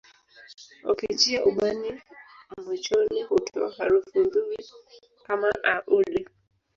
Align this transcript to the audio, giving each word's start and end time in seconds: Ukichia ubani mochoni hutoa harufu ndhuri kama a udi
Ukichia 0.83 1.45
ubani 1.45 2.01
mochoni 2.65 3.23
hutoa 3.23 3.71
harufu 3.71 4.19
ndhuri 4.19 4.65
kama 5.27 5.53
a 5.63 5.81
udi 5.87 6.29